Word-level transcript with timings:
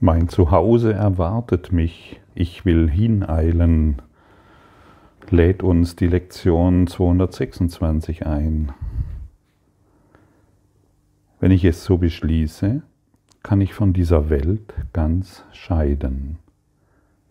Mein 0.00 0.28
Zuhause 0.28 0.92
erwartet 0.92 1.72
mich, 1.72 2.20
ich 2.34 2.66
will 2.66 2.90
hineilen, 2.90 4.02
lädt 5.30 5.62
uns 5.62 5.96
die 5.96 6.06
Lektion 6.06 6.86
226 6.86 8.26
ein. 8.26 8.72
Wenn 11.40 11.50
ich 11.50 11.64
es 11.64 11.82
so 11.82 11.96
beschließe, 11.96 12.82
kann 13.42 13.60
ich 13.62 13.72
von 13.72 13.94
dieser 13.94 14.28
Welt 14.28 14.74
ganz 14.92 15.44
scheiden. 15.52 16.40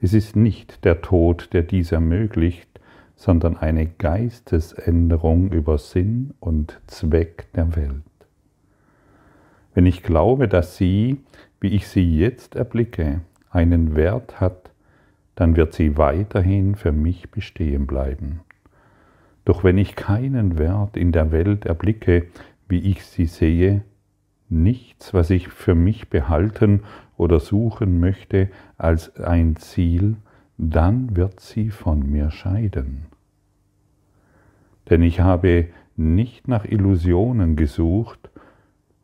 Es 0.01 0.15
ist 0.15 0.35
nicht 0.35 0.85
der 0.85 1.03
Tod, 1.03 1.49
der 1.53 1.61
dies 1.61 1.91
ermöglicht, 1.91 2.79
sondern 3.15 3.57
eine 3.57 3.85
Geistesänderung 3.85 5.51
über 5.51 5.77
Sinn 5.77 6.33
und 6.39 6.81
Zweck 6.87 7.45
der 7.53 7.75
Welt. 7.75 8.01
Wenn 9.75 9.85
ich 9.85 10.01
glaube, 10.01 10.47
dass 10.47 10.77
sie, 10.77 11.17
wie 11.65 11.75
ich 11.75 11.87
sie 11.87 12.19
jetzt 12.19 12.53
erblicke, 12.53 13.21
einen 13.49 13.95
Wert 13.95 14.39
hat, 14.39 14.69
dann 15.33 15.55
wird 15.55 15.73
sie 15.73 15.97
weiterhin 15.97 16.75
für 16.75 16.91
mich 16.91 17.31
bestehen 17.31 17.87
bleiben. 17.87 18.41
Doch 19.45 19.63
wenn 19.63 19.79
ich 19.79 19.95
keinen 19.95 20.59
Wert 20.59 20.95
in 20.95 21.11
der 21.11 21.31
Welt 21.31 21.65
erblicke, 21.65 22.27
wie 22.69 22.81
ich 22.81 23.03
sie 23.03 23.25
sehe, 23.25 23.81
nichts, 24.47 25.11
was 25.15 25.31
ich 25.31 25.47
für 25.47 25.73
mich 25.73 26.11
behalten 26.11 26.83
oder 27.17 27.39
suchen 27.39 27.99
möchte 27.99 28.49
als 28.77 29.15
ein 29.15 29.55
Ziel, 29.55 30.17
dann 30.59 31.15
wird 31.15 31.39
sie 31.39 31.71
von 31.71 32.07
mir 32.07 32.29
scheiden. 32.29 33.07
Denn 34.87 35.01
ich 35.01 35.19
habe 35.19 35.69
nicht 35.95 36.47
nach 36.47 36.65
Illusionen 36.65 37.55
gesucht, 37.55 38.29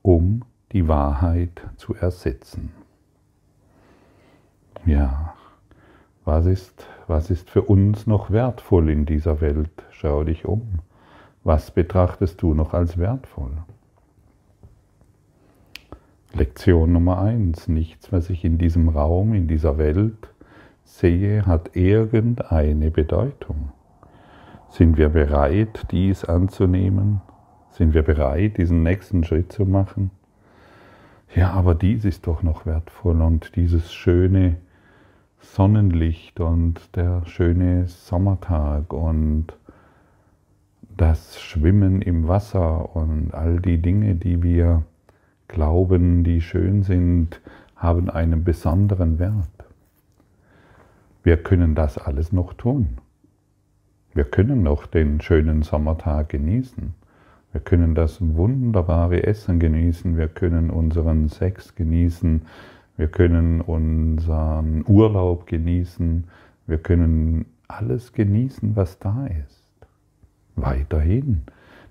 um 0.04 0.44
die 0.72 0.88
Wahrheit 0.88 1.62
zu 1.78 1.96
ersetzen. 1.96 2.72
Ja, 4.86 5.36
was 6.26 6.46
ist, 6.46 6.88
was 7.08 7.30
ist 7.30 7.50
für 7.50 7.64
uns 7.64 8.08
noch 8.08 8.32
wertvoll 8.32 8.90
in 8.90 9.06
dieser 9.06 9.42
Welt? 9.42 9.84
Schau 9.92 10.24
dich 10.24 10.46
um. 10.46 10.80
Was 11.44 11.72
betrachtest 11.72 12.42
du 12.42 12.54
noch 12.54 12.74
als 12.74 12.98
wertvoll? 12.98 13.52
Lektion 16.34 16.94
Nummer 16.94 17.20
eins. 17.20 17.68
Nichts, 17.68 18.12
was 18.12 18.30
ich 18.30 18.46
in 18.46 18.58
diesem 18.58 18.90
Raum, 18.90 19.34
in 19.34 19.48
dieser 19.48 19.78
Welt 19.78 20.30
sehe, 20.84 21.46
hat 21.46 21.76
irgendeine 21.76 22.92
Bedeutung. 22.92 23.72
Sind 24.70 24.98
wir 24.98 25.10
bereit, 25.10 25.88
dies 25.92 26.24
anzunehmen? 26.24 27.22
Sind 27.72 27.94
wir 27.94 28.04
bereit, 28.04 28.58
diesen 28.58 28.84
nächsten 28.84 29.24
Schritt 29.24 29.52
zu 29.52 29.66
machen? 29.66 30.12
Ja, 31.36 31.52
aber 31.52 31.76
dies 31.76 32.06
ist 32.06 32.28
doch 32.28 32.44
noch 32.44 32.66
wertvoll 32.66 33.22
und 33.22 33.56
dieses 33.56 33.94
schöne 33.94 34.58
Sonnenlicht 35.40 36.40
und 36.40 36.96
der 36.96 37.26
schöne 37.26 37.88
Sommertag 37.88 38.94
und 38.94 39.48
das 40.98 41.42
Schwimmen 41.42 42.02
im 42.02 42.28
Wasser 42.28 42.96
und 42.96 43.34
all 43.34 43.60
die 43.60 43.82
Dinge, 43.82 44.16
die 44.16 44.44
wir 44.44 44.84
glauben, 45.48 46.24
die 46.24 46.42
schön 46.42 46.84
sind, 46.84 47.42
haben 47.76 48.10
einen 48.10 48.44
besonderen 48.44 49.20
Wert. 49.20 49.50
Wir 51.24 51.38
können 51.38 51.76
das 51.76 51.98
alles 51.98 52.32
noch 52.32 52.54
tun. 52.54 52.98
Wir 54.14 54.26
können 54.26 54.64
noch 54.64 54.86
den 54.86 55.22
schönen 55.22 55.64
Sommertag 55.64 56.30
genießen. 56.30 56.94
Wir 57.52 57.62
können 57.62 57.96
das 57.96 58.20
wunderbare 58.22 59.24
Essen 59.24 59.60
genießen, 59.60 60.18
wir 60.18 60.30
können 60.30 60.70
unseren 60.70 61.28
Sex 61.28 61.76
genießen, 61.76 62.44
wir 62.98 63.08
können 63.08 63.62
unseren 63.62 64.86
Urlaub 64.88 65.48
genießen, 65.48 66.26
wir 66.68 66.78
können 66.78 67.46
alles 67.68 68.14
genießen, 68.14 68.76
was 68.76 69.00
da 69.00 69.28
ist. 69.28 69.64
Weiterhin. 70.56 71.44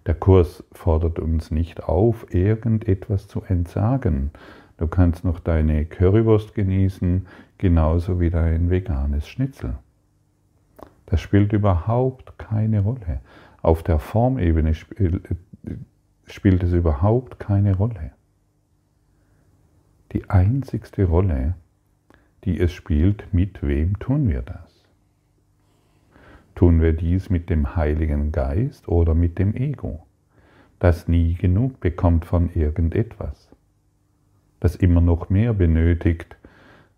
Der 0.07 0.15
Kurs 0.15 0.65
fordert 0.73 1.19
uns 1.19 1.51
nicht 1.51 1.83
auf, 1.83 2.33
irgendetwas 2.35 3.29
zu 3.29 3.43
entsagen. 3.43 4.31
Du 4.79 4.87
kannst 4.87 5.25
noch 5.25 5.41
deine 5.41 5.85
Currywurst 5.85 6.55
genießen, 6.55 7.27
genauso 7.59 8.19
wie 8.19 8.31
dein 8.31 8.71
veganes 8.71 9.29
Schnitzel. 9.29 9.75
Das 11.05 11.21
spielt 11.21 11.53
überhaupt 11.53 12.39
keine 12.39 12.81
Rolle. 12.81 13.21
Auf 13.63 13.83
der 13.83 13.99
Formebene 13.99 14.75
spielt 14.75 16.63
es 16.63 16.73
überhaupt 16.73 17.39
keine 17.39 17.77
Rolle. 17.77 18.13
Die 20.13 20.31
einzigste 20.31 21.05
Rolle, 21.05 21.55
die 22.45 22.59
es 22.59 22.73
spielt, 22.73 23.33
mit 23.33 23.63
wem 23.63 23.99
tun 23.99 24.29
wir 24.29 24.43
das? 24.43 24.85
Tun 26.55 26.81
wir 26.81 26.95
dies 26.95 27.31
mit 27.31 27.49
dem 27.51 27.77
Heiligen 27.77 28.33
Geist 28.33 28.89
oder 28.89 29.15
mit 29.15 29.39
dem 29.39 29.55
Ego, 29.55 30.07
das 30.79 31.07
nie 31.07 31.35
genug 31.35 31.81
bekommt 31.81 32.25
von 32.25 32.51
irgendetwas, 32.55 33.51
das 34.59 34.75
immer 34.75 35.01
noch 35.01 35.29
mehr 35.29 35.53
benötigt 35.53 36.37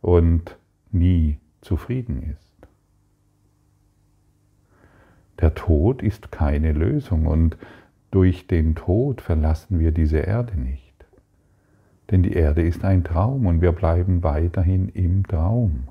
und 0.01 0.57
nie 0.91 1.39
zufrieden 1.61 2.23
ist? 2.23 2.42
Der 5.43 5.55
Tod 5.55 6.03
ist 6.03 6.33
keine 6.33 6.73
Lösung 6.73 7.27
und 7.27 7.59
durch 8.13 8.47
den 8.47 8.77
Tod 8.77 9.21
verlassen 9.21 9.81
wir 9.81 9.91
diese 9.91 10.19
Erde 10.19 10.59
nicht. 10.59 10.95
Denn 12.11 12.23
die 12.23 12.33
Erde 12.33 12.63
ist 12.63 12.85
ein 12.85 13.03
Traum 13.05 13.47
und 13.47 13.61
wir 13.61 13.73
bleiben 13.73 14.23
weiterhin 14.23 14.89
im 14.89 15.27
Traum. 15.27 15.89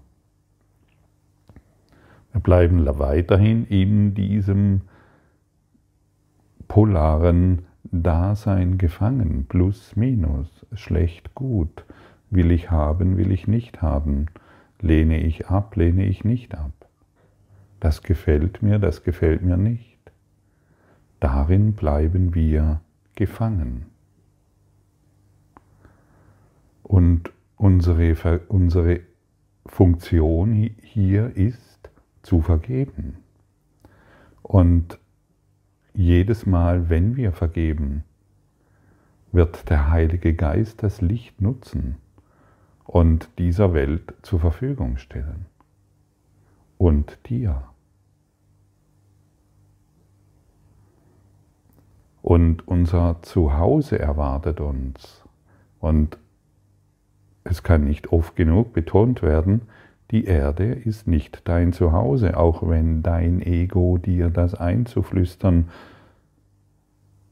Wir 2.32 2.42
bleiben 2.42 2.86
weiterhin 2.98 3.66
in 3.66 4.14
diesem 4.14 4.82
polaren 6.70 7.64
Dasein 7.84 8.78
gefangen, 8.78 9.48
plus 9.50 9.98
minus, 9.98 10.66
schlecht 10.74 11.36
gut, 11.36 11.84
will 12.30 12.52
ich 12.52 12.72
haben, 12.72 13.18
will 13.18 13.32
ich 13.32 13.48
nicht 13.48 13.82
haben, 13.82 14.28
lehne 14.80 15.20
ich 15.20 15.50
ab, 15.50 15.76
lehne 15.76 16.06
ich 16.06 16.24
nicht 16.24 16.56
ab. 16.56 16.81
Das 17.82 18.04
gefällt 18.04 18.62
mir, 18.62 18.78
das 18.78 19.04
gefällt 19.04 19.42
mir 19.42 19.58
nicht. 19.58 20.00
Darin 21.20 21.74
bleiben 21.74 22.36
wir 22.36 22.80
gefangen. 23.16 23.88
Und 26.84 27.34
unsere, 27.58 28.40
unsere 28.50 29.00
Funktion 29.66 30.54
hier 30.54 31.36
ist 31.36 31.90
zu 32.22 32.42
vergeben. 32.42 33.18
Und 34.44 35.00
jedes 35.96 36.46
Mal, 36.46 36.92
wenn 36.92 37.16
wir 37.16 37.32
vergeben, 37.32 38.04
wird 39.32 39.72
der 39.72 39.90
Heilige 39.90 40.36
Geist 40.36 40.84
das 40.84 41.02
Licht 41.02 41.42
nutzen 41.42 41.98
und 42.86 43.28
dieser 43.40 43.74
Welt 43.74 44.14
zur 44.22 44.40
Verfügung 44.40 44.98
stellen. 44.98 45.48
Und 46.78 47.18
dir. 47.28 47.71
Und 52.22 52.68
unser 52.68 53.18
Zuhause 53.22 53.98
erwartet 54.00 54.60
uns. 54.60 55.24
Und 55.80 56.18
es 57.44 57.64
kann 57.64 57.86
nicht 57.86 58.12
oft 58.12 58.36
genug 58.36 58.74
betont 58.74 59.24
werden, 59.24 59.62
die 60.12 60.26
Erde 60.26 60.66
ist 60.66 61.08
nicht 61.08 61.48
dein 61.48 61.72
Zuhause, 61.72 62.36
auch 62.38 62.68
wenn 62.68 63.02
dein 63.02 63.42
Ego 63.42 63.98
dir 63.98 64.30
das 64.30 64.54
einzuflüstern, 64.54 65.70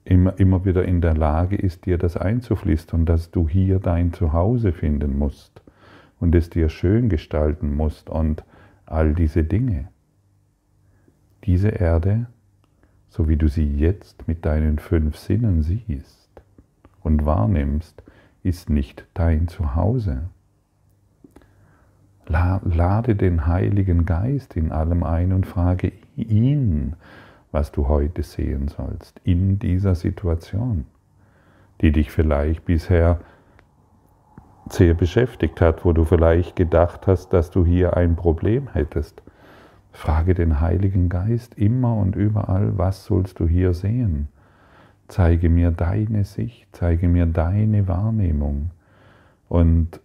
immer, 0.06 0.40
immer 0.40 0.64
wieder 0.64 0.86
in 0.86 1.02
der 1.02 1.14
Lage 1.14 1.58
ist, 1.58 1.86
dir 1.86 1.98
das 1.98 2.16
einzuflüstern, 2.16 3.06
dass 3.06 3.32
du 3.32 3.50
hier 3.50 3.80
dein 3.80 4.14
Zuhause 4.14 4.72
finden 4.72 5.20
musst 5.20 5.62
und 6.22 6.34
es 6.34 6.50
dir 6.50 6.69
schön 6.69 7.10
gestalten 7.10 7.75
musst 7.75 8.10
und 8.10 8.46
all 8.86 9.13
diese 9.13 9.44
Dinge. 9.44 9.90
Diese 11.44 11.69
Erde 11.69 12.28
so 13.10 13.28
wie 13.28 13.38
du 13.38 13.48
sie 13.48 13.76
jetzt 13.76 14.28
mit 14.28 14.46
deinen 14.46 14.80
fünf 14.80 15.18
Sinnen 15.18 15.64
siehst 15.64 16.30
und 17.02 17.26
wahrnimmst, 17.26 18.04
ist 18.44 18.70
nicht 18.70 19.06
dein 19.14 19.48
Zuhause. 19.48 20.30
Lade 22.28 23.16
den 23.16 23.48
Heiligen 23.48 24.06
Geist 24.06 24.56
in 24.56 24.72
allem 24.72 25.04
ein 25.04 25.34
und 25.34 25.48
frage 25.48 25.92
ihn, 26.16 26.96
was 27.52 27.72
du 27.72 27.88
heute 27.88 28.22
sehen 28.22 28.68
sollst 28.68 29.20
in 29.24 29.58
dieser 29.58 29.96
Situation, 29.96 30.86
die 31.82 31.92
dich 31.92 32.12
vielleicht 32.12 32.66
bisher 32.66 33.20
sehr 34.70 34.94
beschäftigt 34.94 35.60
hat, 35.62 35.84
wo 35.84 35.94
du 35.94 36.06
vielleicht 36.06 36.56
gedacht 36.56 37.08
hast, 37.08 37.34
dass 37.34 37.50
du 37.50 37.66
hier 37.66 37.98
ein 37.98 38.16
Problem 38.16 38.72
hättest 38.72 39.24
Frage 40.00 40.34
den 40.34 40.62
Heiligen 40.62 41.10
Geist 41.10 41.56
immer 41.56 41.98
und 41.98 42.16
überall, 42.16 42.78
was 42.78 43.04
sollst 43.04 43.42
du 43.42 43.50
hier 43.50 43.74
sehen? 43.74 44.30
Zeige 45.10 45.50
mir 45.50 45.72
deine 45.72 46.24
Sicht, 46.24 46.69
zeige 46.72 47.10
mir 47.10 47.25
deine 47.25 47.86
Wahrnehmung. 47.90 48.72
Und 49.50 50.00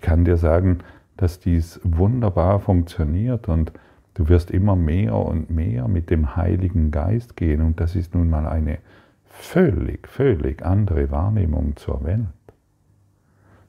kann 0.00 0.24
dir 0.24 0.36
sagen, 0.36 0.78
dass 1.16 1.38
dies 1.38 1.80
wunderbar 1.84 2.58
funktioniert 2.58 3.48
und 3.48 3.70
du 4.14 4.28
wirst 4.28 4.50
immer 4.50 4.74
mehr 4.74 5.14
und 5.14 5.48
mehr 5.48 5.86
mit 5.86 6.10
dem 6.10 6.34
Heiligen 6.34 6.90
Geist 6.90 7.36
gehen 7.36 7.60
und 7.60 7.78
das 7.78 7.94
ist 7.94 8.12
nun 8.12 8.28
mal 8.28 8.48
eine 8.48 8.78
völlig, 9.24 10.08
völlig 10.08 10.66
andere 10.66 11.12
Wahrnehmung 11.12 11.76
zur 11.76 12.02
Welt, 12.02 12.26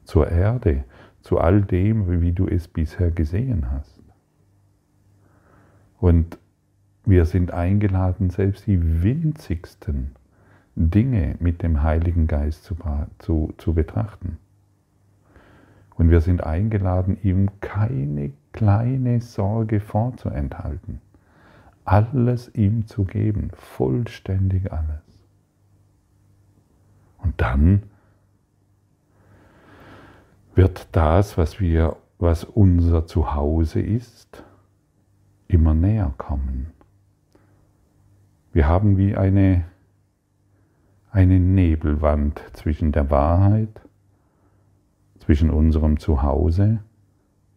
zur 0.02 0.28
Erde, 0.28 0.82
zu 1.20 1.38
all 1.38 1.62
dem, 1.62 2.20
wie 2.20 2.32
du 2.32 2.48
es 2.48 2.66
bisher 2.66 3.12
gesehen 3.12 3.70
hast. 3.70 4.01
Und 6.02 6.36
wir 7.04 7.26
sind 7.26 7.52
eingeladen, 7.52 8.30
selbst 8.30 8.66
die 8.66 9.04
winzigsten 9.04 10.16
Dinge 10.74 11.36
mit 11.38 11.62
dem 11.62 11.84
Heiligen 11.84 12.26
Geist 12.26 12.64
zu, 12.64 12.76
zu, 13.20 13.54
zu 13.56 13.72
betrachten. 13.72 14.36
Und 15.94 16.10
wir 16.10 16.20
sind 16.20 16.42
eingeladen, 16.42 17.18
ihm 17.22 17.50
keine 17.60 18.32
kleine 18.50 19.20
Sorge 19.20 19.78
vorzuenthalten. 19.78 21.00
Alles 21.84 22.52
ihm 22.52 22.88
zu 22.88 23.04
geben, 23.04 23.52
vollständig 23.54 24.72
alles. 24.72 25.04
Und 27.18 27.40
dann 27.40 27.84
wird 30.56 30.88
das, 30.90 31.38
was 31.38 31.60
wir, 31.60 31.94
was 32.18 32.42
unser 32.42 33.06
Zuhause 33.06 33.80
ist, 33.80 34.42
immer 35.52 35.74
näher 35.74 36.12
kommen. 36.18 36.72
Wir 38.52 38.68
haben 38.68 38.98
wie 38.98 39.16
eine, 39.16 39.64
eine 41.10 41.40
Nebelwand 41.40 42.42
zwischen 42.52 42.92
der 42.92 43.10
Wahrheit, 43.10 43.80
zwischen 45.20 45.50
unserem 45.50 45.98
Zuhause 45.98 46.80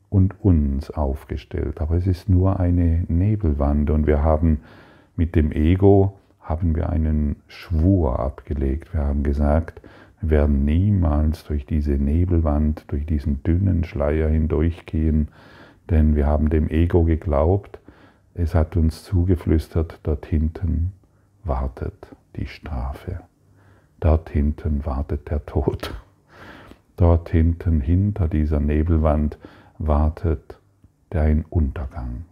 und 0.09 0.39
uns 0.41 0.91
aufgestellt. 0.91 1.81
Aber 1.81 1.95
es 1.95 2.07
ist 2.07 2.29
nur 2.29 2.59
eine 2.59 3.03
Nebelwand 3.07 3.89
und 3.89 4.07
wir 4.07 4.23
haben 4.23 4.61
mit 5.15 5.35
dem 5.35 5.51
Ego 5.51 6.17
haben 6.39 6.75
wir 6.75 6.89
einen 6.89 7.37
Schwur 7.47 8.19
abgelegt. 8.19 8.93
Wir 8.93 9.01
haben 9.01 9.23
gesagt, 9.23 9.81
wir 10.21 10.29
werden 10.29 10.63
niemals 10.63 11.43
durch 11.43 11.65
diese 11.65 11.93
Nebelwand, 11.93 12.85
durch 12.87 13.05
diesen 13.05 13.43
dünnen 13.43 13.83
Schleier 13.83 14.29
hindurchgehen, 14.29 15.29
denn 15.89 16.15
wir 16.15 16.27
haben 16.27 16.49
dem 16.49 16.69
Ego 16.69 17.03
geglaubt, 17.03 17.79
es 18.35 18.53
hat 18.53 18.75
uns 18.75 19.03
zugeflüstert, 19.03 19.99
dort 20.03 20.25
hinten 20.25 20.91
wartet 21.45 22.15
die 22.35 22.47
Strafe. 22.47 23.21
Dort 24.01 24.29
hinten 24.29 24.85
wartet 24.85 25.29
der 25.29 25.45
Tod. 25.45 25.95
Dort 26.97 27.29
hinten, 27.29 27.79
hinter 27.79 28.27
dieser 28.27 28.59
Nebelwand, 28.59 29.37
wartet 29.77 30.59
dein 31.09 31.45
Untergang. 31.49 32.25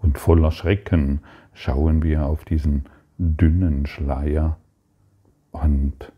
Und 0.00 0.16
voller 0.18 0.50
Schrecken 0.50 1.20
schauen 1.52 2.02
wir 2.02 2.24
auf 2.24 2.44
diesen 2.46 2.84
dünnen 3.18 3.84
Schleier 3.86 4.56
und 5.52 6.12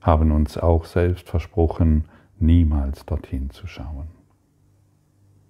haben 0.00 0.32
uns 0.32 0.58
auch 0.58 0.84
selbst 0.84 1.28
versprochen, 1.28 2.06
niemals 2.38 3.06
dorthin 3.06 3.50
zu 3.50 3.68
schauen 3.68 4.15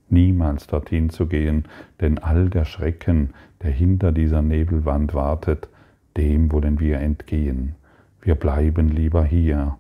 niemals 0.08 0.66
dorthin 0.66 1.10
zu 1.10 1.26
gehen, 1.26 1.64
denn 2.00 2.18
all 2.18 2.48
der 2.48 2.64
Schrecken, 2.64 3.34
der 3.62 3.70
hinter 3.70 4.12
dieser 4.12 4.42
Nebelwand 4.42 5.14
wartet, 5.14 5.68
dem 6.16 6.52
wollen 6.52 6.80
wir 6.80 7.00
entgehen. 7.00 7.74
Wir 8.20 8.34
bleiben 8.34 8.88
lieber 8.88 9.24
hier, 9.24 9.78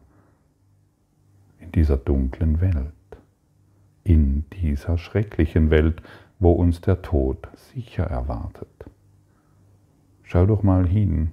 in 1.58 1.72
dieser 1.72 1.96
dunklen 1.96 2.60
Welt, 2.60 2.92
in 4.04 4.44
dieser 4.52 4.98
schrecklichen 4.98 5.70
Welt, 5.70 6.02
wo 6.38 6.52
uns 6.52 6.80
der 6.80 7.02
Tod 7.02 7.48
sicher 7.54 8.04
erwartet. 8.04 8.68
Schau 10.22 10.46
doch 10.46 10.62
mal 10.62 10.86
hin, 10.86 11.30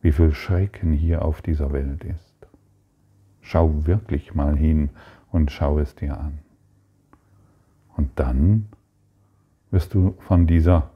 wie 0.00 0.12
viel 0.12 0.34
Schrecken 0.34 0.92
hier 0.92 1.24
auf 1.24 1.42
dieser 1.42 1.72
Welt 1.72 2.04
ist. 2.04 2.34
Schau 3.40 3.86
wirklich 3.86 4.34
mal 4.34 4.56
hin 4.56 4.90
und 5.30 5.50
schau 5.50 5.78
es 5.78 5.94
dir 5.94 6.18
an. 6.18 6.38
Und 8.02 8.10
dann 8.16 8.66
wirst 9.70 9.94
du 9.94 10.16
von 10.18 10.48
dieser 10.48 10.90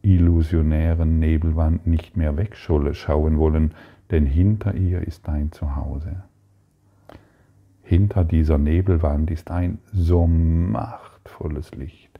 illusionären 0.00 1.18
Nebelwand 1.18 1.86
nicht 1.86 2.16
mehr 2.16 2.38
wegschauen 2.38 3.36
wollen, 3.36 3.74
denn 4.10 4.24
hinter 4.24 4.74
ihr 4.74 5.06
ist 5.06 5.28
dein 5.28 5.52
Zuhause. 5.52 6.22
Hinter 7.82 8.24
dieser 8.24 8.56
Nebelwand 8.56 9.30
ist 9.30 9.50
ein 9.50 9.76
so 9.92 10.26
machtvolles 10.26 11.72
Licht 11.72 12.18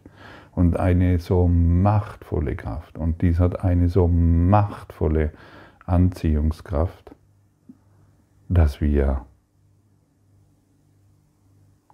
und 0.53 0.77
eine 0.77 1.19
so 1.19 1.49
machtvolle 1.49 2.57
Kraft. 2.57 2.99
Und 2.99 3.23
dies 3.23 3.41
hat 3.41 3.65
eine 3.65 3.89
so 3.89 4.07
machtvolle 4.07 5.33
Anziehungskraft, 5.87 7.11
dass 8.51 8.83
wir 8.83 9.25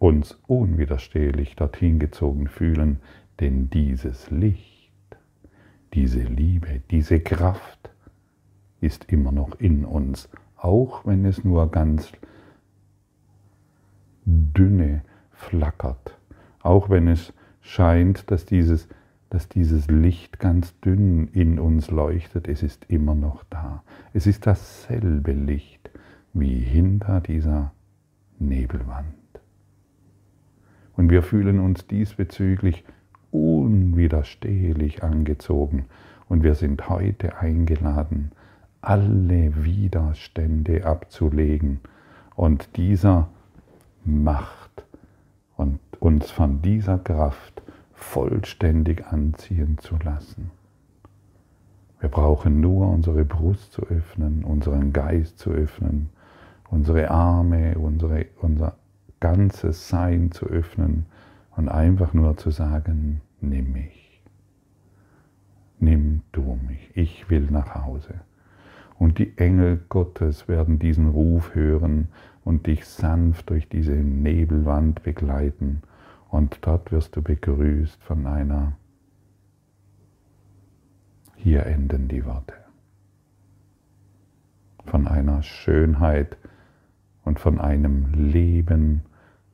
uns 0.03 0.37
unwiderstehlich 0.49 1.55
dorthin 1.55 2.01
gezogen 2.01 2.49
fühlen, 2.49 2.99
denn 3.39 3.71
dieses 3.71 4.33
Licht, 4.33 4.91
diese 5.95 6.25
Liebe, 6.25 6.83
diese 6.91 7.21
Kraft 7.21 7.91
ist 8.81 9.05
immer 9.13 9.31
noch 9.31 9.61
in 9.61 9.85
uns, 9.85 10.29
auch 10.57 11.07
wenn 11.07 11.25
es 11.25 11.45
nur 11.45 11.71
ganz 11.71 12.11
dünne 14.25 15.03
flackert, 15.31 16.19
auch 16.63 16.91
wenn 16.91 17.07
es 17.07 17.33
scheint, 17.61 18.29
dass 18.33 18.45
dieses, 18.45 18.89
dass 19.31 19.49
dieses 19.49 19.87
Licht 19.87 20.41
ganz 20.41 20.77
dünn 20.81 21.29
in 21.29 21.61
uns 21.61 21.93
leuchtet, 21.93 22.49
es 22.49 22.65
ist 22.65 22.87
immer 22.89 23.15
noch 23.15 23.45
da. 23.51 23.85
Es 24.13 24.27
ist 24.27 24.49
dasselbe 24.49 25.31
Licht 25.31 25.91
wie 26.33 26.59
hinter 26.59 27.21
dieser 27.21 27.73
Nebelwand. 28.41 29.22
Und 31.03 31.11
wir 31.11 31.25
fühlen 31.25 31.59
uns 31.59 31.89
diesbezüglich 31.89 32.85
unwiderstehlich 33.33 35.03
angezogen. 35.03 35.87
Und 36.29 36.45
wir 36.45 36.55
sind 36.55 36.89
heute 36.89 37.39
eingeladen, 37.39 38.31
alle 38.83 39.65
Widerstände 39.65 40.87
abzulegen 40.87 41.81
und 42.37 42.77
dieser 42.77 43.31
Macht 44.05 44.85
und 45.57 45.81
uns 45.99 46.31
von 46.31 46.63
dieser 46.63 46.99
Kraft 46.99 47.63
vollständig 47.95 49.05
anziehen 49.09 49.79
zu 49.79 49.97
lassen. 50.05 50.53
Wir 51.99 52.11
brauchen 52.11 52.61
nur 52.61 52.89
unsere 52.89 53.25
Brust 53.25 53.73
zu 53.73 53.83
öffnen, 53.89 54.45
unseren 54.45 54.93
Geist 54.93 55.41
zu 55.41 55.51
öffnen, 55.51 56.11
unsere 56.71 57.11
Arme, 57.11 57.77
unsere, 57.77 58.27
unser 58.41 58.77
ganzes 59.23 59.89
Sein 59.89 60.33
zu 60.33 60.47
öffnen 60.47 61.07
und 61.57 61.69
einfach 61.69 62.13
nur 62.13 62.37
zu 62.37 62.51
sagen, 62.51 63.21
nimm 63.41 63.73
mich, 63.73 64.21
nimm 65.79 66.23
du 66.33 66.59
mich, 66.67 66.91
ich 66.95 67.31
will 67.31 67.47
nach 67.49 67.77
Hause. 67.77 68.15
Und 68.99 69.19
die 69.19 69.39
Engel 69.39 69.81
Gottes 69.89 70.49
werden 70.49 70.81
diesen 70.81 71.09
Ruf 71.09 71.55
hören 71.55 72.09
und 72.45 72.67
dich 72.67 72.85
sanft 72.85 73.51
durch 73.51 73.69
diese 73.69 73.93
Nebelwand 73.93 75.05
begleiten. 75.05 75.83
Und 76.29 76.59
dort 76.63 76.91
wirst 76.91 77.15
du 77.15 77.23
begrüßt 77.23 78.03
von 78.03 78.27
einer, 78.27 78.73
hier 81.37 81.65
enden 81.67 82.09
die 82.09 82.25
Worte, 82.25 82.55
von 84.85 85.07
einer 85.07 85.45
Schönheit 85.45 86.37
und 87.25 87.39
von 87.39 87.61
einem 87.61 88.13
Leben, 88.15 89.03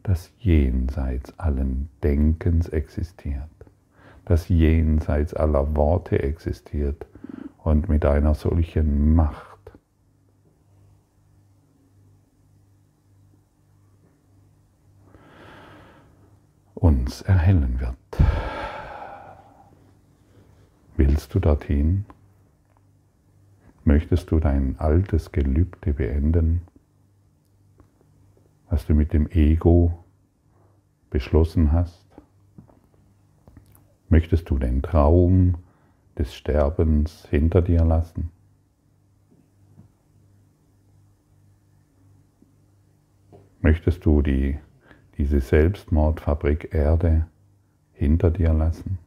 das 0.03 0.31
jenseits 0.39 1.39
allen 1.39 1.89
Denkens 2.03 2.69
existiert, 2.69 3.51
das 4.25 4.49
jenseits 4.49 5.35
aller 5.35 5.77
Worte 5.77 6.23
existiert 6.23 7.07
und 7.59 7.89
mit 7.89 8.05
einer 8.05 8.35
solchen 8.35 9.15
Macht 9.15 9.59
uns 16.75 17.23
erhellen 17.23 17.81
wird. 17.81 17.97
Willst 20.97 21.35
du 21.35 21.39
dorthin? 21.39 22.07
Möchtest 23.85 24.31
du 24.31 24.41
dein 24.41 24.79
altes 24.79 25.33
Gelübde 25.33 25.95
beenden? 25.95 26.63
Was 28.71 28.87
du 28.87 28.95
mit 28.95 29.13
dem 29.13 29.29
Ego 29.31 30.05
beschlossen 31.11 31.73
hast? 31.73 32.07
Möchtest 34.09 34.49
du 34.51 34.59
den 34.59 34.83
Traum 34.83 35.59
des 36.17 36.35
Sterbens 36.35 37.27
hinter 37.29 37.63
dir 37.63 37.85
lassen? 37.85 38.31
Möchtest 43.61 44.05
du 44.05 44.23
die, 44.23 44.59
diese 45.17 45.41
Selbstmordfabrik 45.41 46.73
Erde 46.73 47.27
hinter 47.93 48.31
dir 48.31 48.53
lassen? 48.53 48.99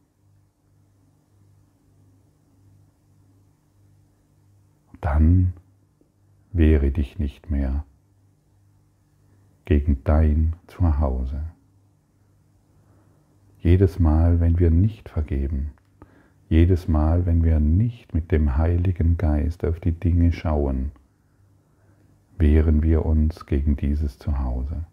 Dann 5.00 5.52
wehre 6.52 6.92
dich 6.92 7.18
nicht 7.18 7.50
mehr 7.50 7.84
gegen 9.64 10.02
dein 10.04 10.54
Zuhause. 10.66 11.42
Jedes 13.58 13.98
Mal, 13.98 14.40
wenn 14.40 14.58
wir 14.58 14.70
nicht 14.70 15.08
vergeben, 15.08 15.72
jedes 16.48 16.88
Mal, 16.88 17.24
wenn 17.26 17.44
wir 17.44 17.60
nicht 17.60 18.12
mit 18.12 18.30
dem 18.32 18.56
Heiligen 18.56 19.16
Geist 19.16 19.64
auf 19.64 19.80
die 19.80 19.92
Dinge 19.92 20.32
schauen, 20.32 20.92
wehren 22.38 22.82
wir 22.82 23.06
uns 23.06 23.46
gegen 23.46 23.76
dieses 23.76 24.18
Zuhause. 24.18 24.84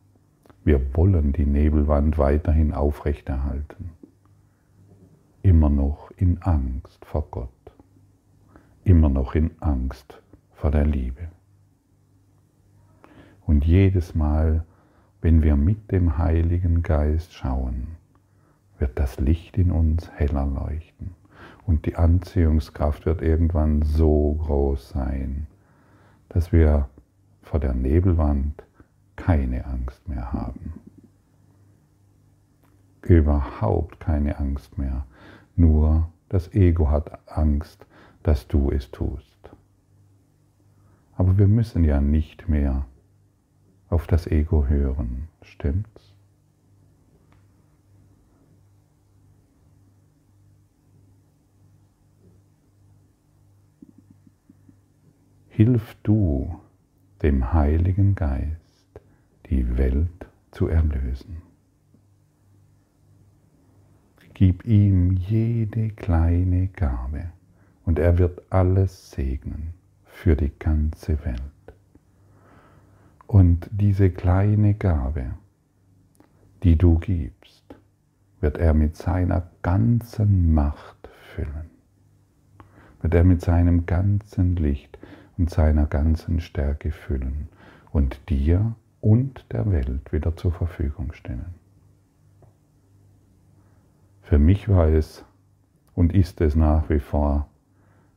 Wir 0.63 0.95
wollen 0.95 1.33
die 1.33 1.45
Nebelwand 1.45 2.17
weiterhin 2.17 2.73
aufrechterhalten. 2.73 3.89
Immer 5.41 5.69
noch 5.69 6.11
in 6.17 6.41
Angst 6.43 7.03
vor 7.05 7.27
Gott. 7.31 7.49
Immer 8.83 9.09
noch 9.09 9.35
in 9.35 9.51
Angst 9.61 10.21
vor 10.53 10.69
der 10.69 10.85
Liebe. 10.85 11.29
Und 13.49 13.65
jedes 13.65 14.13
Mal, 14.13 14.63
wenn 15.21 15.41
wir 15.41 15.55
mit 15.55 15.91
dem 15.91 16.19
Heiligen 16.19 16.83
Geist 16.83 17.33
schauen, 17.33 17.97
wird 18.77 18.99
das 18.99 19.19
Licht 19.19 19.57
in 19.57 19.71
uns 19.71 20.07
heller 20.11 20.45
leuchten. 20.45 21.15
Und 21.65 21.87
die 21.87 21.95
Anziehungskraft 21.95 23.07
wird 23.07 23.23
irgendwann 23.23 23.81
so 23.81 24.35
groß 24.35 24.89
sein, 24.89 25.47
dass 26.29 26.51
wir 26.51 26.89
vor 27.41 27.59
der 27.59 27.73
Nebelwand 27.73 28.61
keine 29.15 29.65
Angst 29.65 30.07
mehr 30.07 30.31
haben. 30.31 30.73
Überhaupt 33.01 33.99
keine 33.99 34.37
Angst 34.37 34.77
mehr. 34.77 35.07
Nur 35.55 36.07
das 36.29 36.53
Ego 36.53 36.91
hat 36.91 37.27
Angst, 37.27 37.87
dass 38.21 38.47
du 38.47 38.69
es 38.69 38.91
tust. 38.91 39.49
Aber 41.15 41.39
wir 41.39 41.47
müssen 41.47 41.83
ja 41.83 41.99
nicht 41.99 42.47
mehr 42.47 42.85
auf 43.89 44.07
das 44.07 44.27
Ego 44.27 44.67
hören, 44.67 45.27
stimmt's? 45.41 46.13
Hilf 55.49 55.97
du 56.03 56.59
dem 57.21 57.51
Heiligen 57.51 58.15
Geist, 58.15 59.01
die 59.49 59.77
Welt 59.77 60.27
zu 60.51 60.67
erlösen. 60.67 61.41
Gib 64.33 64.65
ihm 64.65 65.11
jede 65.11 65.89
kleine 65.89 66.69
Gabe 66.69 67.31
und 67.83 67.99
er 67.99 68.17
wird 68.17 68.41
alles 68.49 69.11
segnen 69.11 69.73
für 70.05 70.37
die 70.37 70.53
ganze 70.57 71.25
Welt. 71.25 71.58
Und 73.29 73.69
diese 73.71 74.09
kleine 74.09 74.73
Gabe, 74.73 75.35
die 76.63 76.79
du 76.79 76.97
gibst, 76.97 77.63
wird 78.41 78.57
er 78.57 78.73
mit 78.73 78.97
seiner 78.97 79.51
ganzen 79.61 80.51
Macht 80.51 81.07
füllen. 81.35 81.69
Wird 83.03 83.13
er 83.13 83.23
mit 83.23 83.41
seinem 83.41 83.85
ganzen 83.85 84.55
Licht 84.55 84.97
und 85.37 85.51
seiner 85.51 85.85
ganzen 85.85 86.39
Stärke 86.39 86.91
füllen 86.91 87.49
und 87.91 88.19
dir 88.29 88.73
und 88.99 89.45
der 89.51 89.69
Welt 89.69 90.11
wieder 90.11 90.35
zur 90.35 90.51
Verfügung 90.51 91.13
stellen. 91.13 91.53
Für 94.23 94.39
mich 94.39 94.69
war 94.69 94.87
es 94.87 95.23
und 95.93 96.15
ist 96.15 96.41
es 96.41 96.55
nach 96.55 96.89
wie 96.89 96.99
vor, 96.99 97.47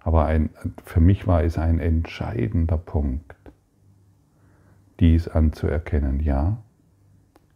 aber 0.00 0.24
ein, 0.24 0.48
für 0.86 1.00
mich 1.00 1.26
war 1.26 1.44
es 1.44 1.58
ein 1.58 1.80
entscheidender 1.80 2.78
Punkt, 2.78 3.41
dies 5.02 5.26
anzuerkennen. 5.26 6.20
Ja, 6.20 6.62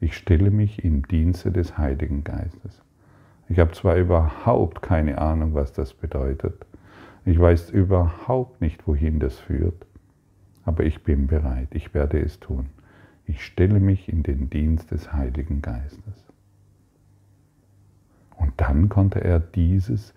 ich 0.00 0.16
stelle 0.16 0.50
mich 0.50 0.84
im 0.84 1.06
Dienste 1.06 1.52
des 1.52 1.78
Heiligen 1.78 2.24
Geistes. 2.24 2.82
Ich 3.48 3.60
habe 3.60 3.70
zwar 3.70 3.94
überhaupt 3.96 4.82
keine 4.82 5.18
Ahnung, 5.18 5.54
was 5.54 5.72
das 5.72 5.94
bedeutet. 5.94 6.66
Ich 7.24 7.38
weiß 7.38 7.70
überhaupt 7.70 8.60
nicht, 8.60 8.86
wohin 8.88 9.20
das 9.20 9.38
führt. 9.38 9.86
Aber 10.64 10.82
ich 10.84 11.04
bin 11.04 11.28
bereit. 11.28 11.68
Ich 11.70 11.94
werde 11.94 12.20
es 12.20 12.40
tun. 12.40 12.66
Ich 13.26 13.44
stelle 13.44 13.78
mich 13.78 14.08
in 14.08 14.24
den 14.24 14.50
Dienst 14.50 14.90
des 14.90 15.12
Heiligen 15.12 15.62
Geistes. 15.62 16.24
Und 18.36 18.52
dann 18.56 18.88
konnte 18.88 19.22
er 19.22 19.38
dieses, 19.38 20.14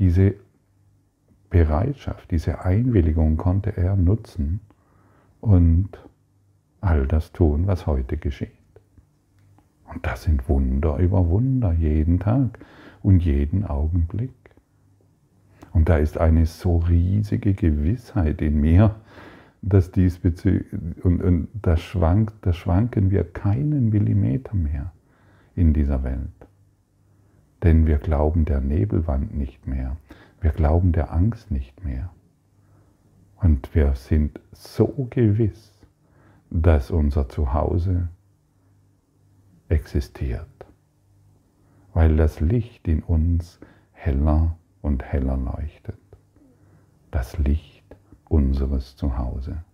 diese 0.00 0.34
Bereitschaft, 1.48 2.32
diese 2.32 2.64
Einwilligung 2.64 3.36
konnte 3.36 3.76
er 3.76 3.94
nutzen 3.94 4.60
und 5.40 5.88
all 6.82 7.06
das 7.06 7.32
tun, 7.32 7.66
was 7.66 7.86
heute 7.86 8.18
geschieht. 8.18 8.50
Und 9.86 10.04
das 10.04 10.24
sind 10.24 10.48
Wunder 10.48 10.98
über 10.98 11.28
Wunder 11.28 11.72
jeden 11.72 12.18
Tag 12.18 12.58
und 13.02 13.20
jeden 13.20 13.64
Augenblick. 13.64 14.34
Und 15.72 15.88
da 15.88 15.96
ist 15.96 16.18
eine 16.18 16.44
so 16.44 16.78
riesige 16.78 17.54
Gewissheit 17.54 18.42
in 18.42 18.60
mir, 18.60 18.96
dass 19.62 19.90
diesbezüglich, 19.90 21.04
und, 21.04 21.22
und 21.22 21.48
da, 21.54 21.76
schwankt, 21.76 22.34
da 22.42 22.52
schwanken 22.52 23.10
wir 23.10 23.24
keinen 23.24 23.90
Millimeter 23.90 24.54
mehr 24.54 24.92
in 25.54 25.72
dieser 25.72 26.02
Welt. 26.02 26.18
Denn 27.62 27.86
wir 27.86 27.98
glauben 27.98 28.44
der 28.44 28.60
Nebelwand 28.60 29.34
nicht 29.36 29.66
mehr. 29.66 29.96
Wir 30.40 30.50
glauben 30.50 30.92
der 30.92 31.12
Angst 31.12 31.50
nicht 31.50 31.84
mehr. 31.84 32.10
Und 33.36 33.74
wir 33.74 33.94
sind 33.94 34.40
so 34.52 35.06
gewiss, 35.10 35.71
dass 36.54 36.90
unser 36.90 37.30
Zuhause 37.30 38.08
existiert, 39.70 40.46
weil 41.94 42.14
das 42.16 42.40
Licht 42.40 42.86
in 42.86 43.02
uns 43.02 43.58
heller 43.92 44.58
und 44.82 45.02
heller 45.02 45.38
leuchtet. 45.38 45.98
Das 47.10 47.38
Licht 47.38 47.84
unseres 48.28 48.96
Zuhause. 48.96 49.64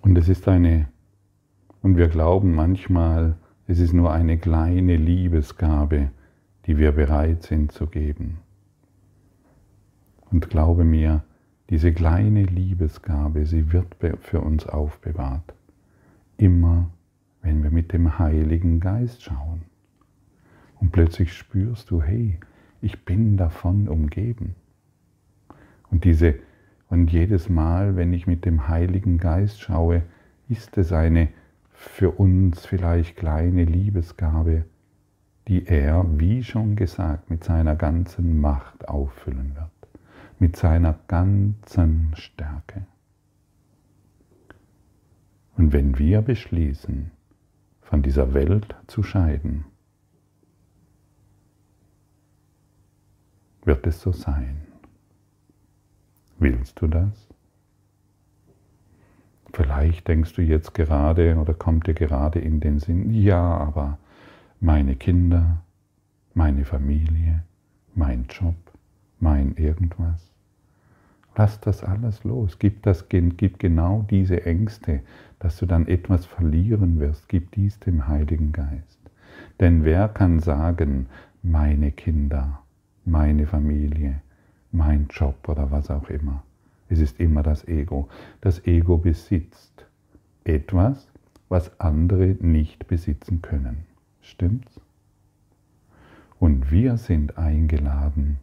Und 0.00 0.16
es 0.16 0.28
ist 0.28 0.46
eine, 0.46 0.88
und 1.82 1.96
wir 1.96 2.06
glauben 2.06 2.54
manchmal, 2.54 3.36
es 3.66 3.80
ist 3.80 3.92
nur 3.92 4.12
eine 4.12 4.38
kleine 4.38 4.96
Liebesgabe, 4.96 6.12
die 6.66 6.78
wir 6.78 6.92
bereit 6.92 7.42
sind 7.42 7.72
zu 7.72 7.86
geben. 7.86 8.38
Und 10.30 10.48
glaube 10.48 10.84
mir, 10.84 11.22
diese 11.70 11.92
kleine 11.92 12.44
Liebesgabe, 12.44 13.46
sie 13.46 13.72
wird 13.72 13.96
für 14.20 14.40
uns 14.40 14.66
aufbewahrt. 14.66 15.54
Immer, 16.36 16.90
wenn 17.42 17.62
wir 17.62 17.70
mit 17.70 17.92
dem 17.92 18.18
Heiligen 18.18 18.80
Geist 18.80 19.22
schauen. 19.22 19.62
Und 20.80 20.92
plötzlich 20.92 21.32
spürst 21.32 21.90
du, 21.90 22.02
hey, 22.02 22.38
ich 22.80 23.04
bin 23.04 23.36
davon 23.36 23.88
umgeben. 23.88 24.56
Und 25.90 26.04
diese 26.04 26.34
und 26.88 27.10
jedes 27.10 27.48
Mal, 27.48 27.96
wenn 27.96 28.12
ich 28.12 28.26
mit 28.26 28.44
dem 28.44 28.68
Heiligen 28.68 29.16
Geist 29.16 29.60
schaue, 29.60 30.02
ist 30.48 30.76
es 30.76 30.92
eine 30.92 31.28
für 31.72 32.10
uns 32.10 32.66
vielleicht 32.66 33.16
kleine 33.16 33.64
Liebesgabe, 33.64 34.64
die 35.48 35.66
er, 35.66 36.04
wie 36.18 36.44
schon 36.44 36.76
gesagt, 36.76 37.30
mit 37.30 37.44
seiner 37.44 37.76
ganzen 37.76 38.40
Macht 38.40 38.88
auffüllen 38.88 39.54
wird, 39.54 39.70
mit 40.38 40.56
seiner 40.56 40.98
ganzen 41.08 42.12
Stärke. 42.14 42.86
Und 45.56 45.72
wenn 45.72 45.98
wir 45.98 46.22
beschließen, 46.22 47.10
von 47.82 48.02
dieser 48.02 48.32
Welt 48.32 48.74
zu 48.86 49.02
scheiden, 49.02 49.64
wird 53.64 53.86
es 53.86 54.00
so 54.00 54.12
sein. 54.12 54.66
Willst 56.38 56.80
du 56.80 56.86
das? 56.86 57.28
Vielleicht 59.52 60.08
denkst 60.08 60.32
du 60.32 60.42
jetzt 60.42 60.72
gerade 60.72 61.36
oder 61.36 61.52
kommt 61.52 61.86
dir 61.86 61.94
gerade 61.94 62.38
in 62.38 62.60
den 62.60 62.78
Sinn, 62.78 63.12
ja, 63.12 63.42
aber 63.42 63.98
meine 64.62 64.94
Kinder, 64.94 65.64
meine 66.34 66.64
Familie, 66.64 67.42
mein 67.96 68.26
Job, 68.28 68.54
mein 69.18 69.56
irgendwas. 69.56 70.30
Lass 71.36 71.58
das 71.58 71.82
alles 71.82 72.22
los. 72.22 72.60
Gib, 72.60 72.80
das, 72.84 73.08
gib 73.08 73.58
genau 73.58 74.06
diese 74.08 74.46
Ängste, 74.46 75.00
dass 75.40 75.56
du 75.56 75.66
dann 75.66 75.88
etwas 75.88 76.26
verlieren 76.26 77.00
wirst. 77.00 77.28
Gib 77.28 77.50
dies 77.50 77.80
dem 77.80 78.06
Heiligen 78.06 78.52
Geist. 78.52 79.00
Denn 79.58 79.82
wer 79.82 80.08
kann 80.08 80.38
sagen, 80.38 81.06
meine 81.42 81.90
Kinder, 81.90 82.62
meine 83.04 83.48
Familie, 83.48 84.22
mein 84.70 85.08
Job 85.10 85.48
oder 85.48 85.72
was 85.72 85.90
auch 85.90 86.08
immer. 86.08 86.44
Es 86.88 87.00
ist 87.00 87.18
immer 87.18 87.42
das 87.42 87.66
Ego. 87.66 88.08
Das 88.40 88.64
Ego 88.64 88.96
besitzt 88.96 89.86
etwas, 90.44 91.10
was 91.48 91.80
andere 91.80 92.36
nicht 92.38 92.86
besitzen 92.86 93.42
können. 93.42 93.91
Stimmt's? 94.22 94.80
Und 96.38 96.70
wir 96.70 96.96
sind 96.96 97.38
eingeladen, 97.38 98.38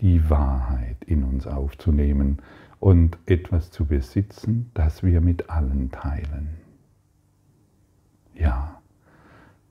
die 0.00 0.28
Wahrheit 0.30 0.96
in 1.04 1.22
uns 1.22 1.46
aufzunehmen 1.46 2.38
und 2.80 3.18
etwas 3.26 3.70
zu 3.70 3.86
besitzen, 3.86 4.70
das 4.74 5.02
wir 5.02 5.20
mit 5.20 5.50
allen 5.50 5.90
teilen. 5.90 6.56
Ja, 8.34 8.80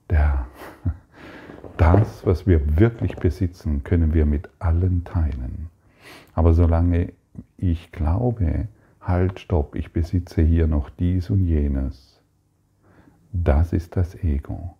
der, 0.08 0.46
das, 1.76 2.24
was 2.24 2.46
wir 2.46 2.78
wirklich 2.78 3.16
besitzen, 3.16 3.84
können 3.84 4.14
wir 4.14 4.26
mit 4.26 4.48
allen 4.58 5.04
teilen. 5.04 5.68
Aber 6.34 6.54
solange 6.54 7.12
ich 7.56 7.92
glaube, 7.92 8.68
halt, 9.00 9.40
stopp, 9.40 9.74
ich 9.74 9.92
besitze 9.92 10.42
hier 10.42 10.66
noch 10.66 10.90
dies 10.90 11.30
und 11.30 11.46
jenes, 11.46 12.20
das 13.32 13.72
ist 13.72 13.96
das 13.96 14.14
Ego. 14.22 14.76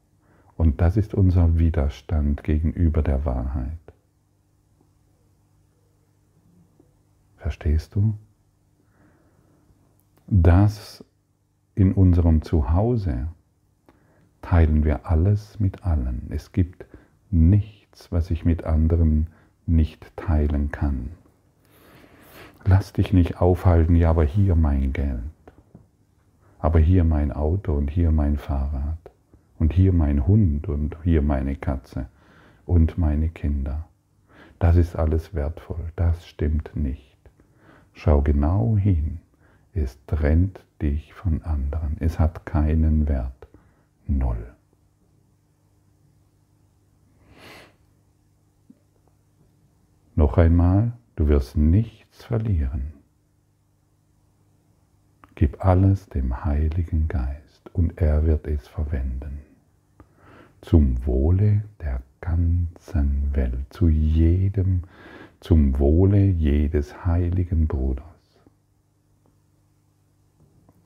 Und 0.56 0.80
das 0.80 0.96
ist 0.96 1.14
unser 1.14 1.58
Widerstand 1.58 2.44
gegenüber 2.44 3.02
der 3.02 3.24
Wahrheit. 3.24 3.78
Verstehst 7.36 7.94
du? 7.94 8.14
Das 10.26 11.04
in 11.74 11.92
unserem 11.92 12.42
Zuhause 12.42 13.28
teilen 14.42 14.84
wir 14.84 15.06
alles 15.06 15.58
mit 15.58 15.84
allen. 15.84 16.28
Es 16.30 16.52
gibt 16.52 16.86
nichts, 17.30 18.12
was 18.12 18.30
ich 18.30 18.44
mit 18.44 18.64
anderen 18.64 19.26
nicht 19.66 20.16
teilen 20.16 20.70
kann. 20.70 21.10
Lass 22.64 22.92
dich 22.92 23.12
nicht 23.12 23.40
aufhalten, 23.40 23.96
ja, 23.96 24.10
aber 24.10 24.24
hier 24.24 24.54
mein 24.54 24.92
Geld, 24.92 25.20
aber 26.58 26.78
hier 26.78 27.04
mein 27.04 27.32
Auto 27.32 27.74
und 27.74 27.90
hier 27.90 28.10
mein 28.10 28.38
Fahrrad 28.38 29.13
und 29.58 29.72
hier 29.72 29.92
mein 29.92 30.26
Hund 30.26 30.68
und 30.68 30.96
hier 31.04 31.22
meine 31.22 31.56
Katze 31.56 32.08
und 32.66 32.98
meine 32.98 33.28
Kinder. 33.28 33.88
Das 34.58 34.76
ist 34.76 34.96
alles 34.96 35.34
wertvoll, 35.34 35.92
das 35.96 36.26
stimmt 36.26 36.74
nicht. 36.74 37.18
Schau 37.92 38.22
genau 38.22 38.76
hin. 38.76 39.20
Es 39.72 39.98
trennt 40.06 40.64
dich 40.80 41.14
von 41.14 41.42
anderen. 41.42 41.96
Es 42.00 42.18
hat 42.18 42.46
keinen 42.46 43.08
Wert. 43.08 43.48
Null. 44.06 44.54
Noch 50.16 50.38
einmal, 50.38 50.92
du 51.16 51.26
wirst 51.26 51.56
nichts 51.56 52.24
verlieren. 52.24 52.92
Gib 55.34 55.64
alles 55.64 56.08
dem 56.08 56.44
Heiligen 56.44 57.08
Geist 57.08 57.43
und 57.74 58.00
er 58.00 58.24
wird 58.24 58.46
es 58.46 58.66
verwenden. 58.66 59.40
Zum 60.62 61.04
Wohle 61.04 61.64
der 61.82 62.00
ganzen 62.22 63.34
Welt, 63.34 63.66
zu 63.68 63.88
jedem 63.88 64.84
zum 65.44 65.78
Wohle 65.78 66.24
jedes 66.24 67.04
heiligen 67.04 67.66
Bruders. 67.66 68.06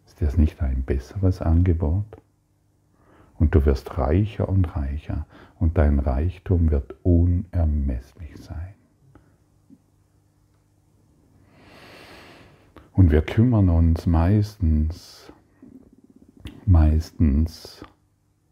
Ist 0.04 0.20
das 0.20 0.36
nicht 0.36 0.60
ein 0.60 0.82
besseres 0.82 1.40
Angebot? 1.40 2.06
Und 3.36 3.54
du 3.54 3.64
wirst 3.64 3.96
reicher 3.98 4.48
und 4.48 4.74
reicher 4.74 5.26
und 5.60 5.78
dein 5.78 6.00
Reichtum 6.00 6.72
wird 6.72 6.96
unermesslich 7.04 8.36
sein. 8.38 8.74
Und 12.92 13.12
wir 13.12 13.22
kümmern 13.22 13.68
uns 13.68 14.06
meistens, 14.06 15.32
meistens 16.68 17.82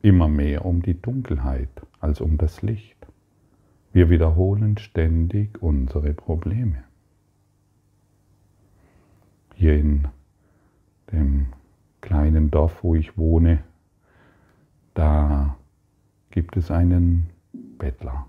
immer 0.00 0.26
mehr 0.26 0.64
um 0.64 0.80
die 0.80 1.00
Dunkelheit 1.00 1.68
als 2.00 2.20
um 2.20 2.38
das 2.38 2.62
Licht. 2.62 2.96
Wir 3.92 4.08
wiederholen 4.08 4.78
ständig 4.78 5.62
unsere 5.62 6.14
Probleme. 6.14 6.82
Hier 9.54 9.74
in 9.76 10.08
dem 11.12 11.46
kleinen 12.00 12.50
Dorf, 12.50 12.82
wo 12.82 12.94
ich 12.94 13.18
wohne, 13.18 13.62
da 14.94 15.56
gibt 16.30 16.56
es 16.56 16.70
einen 16.70 17.26
Bettler. 17.78 18.26